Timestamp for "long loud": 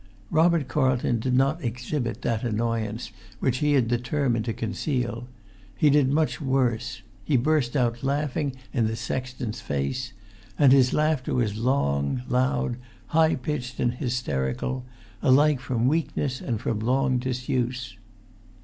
11.55-12.77